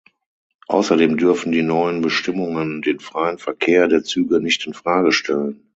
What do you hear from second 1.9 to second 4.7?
Bestimmungen den freien Verkehr der Züge nicht